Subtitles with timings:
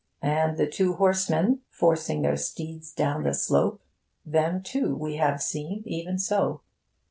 [0.23, 3.83] And the two horsemen, forcing their steeds down the slope
[4.25, 6.61] them, too, we have seen, even so.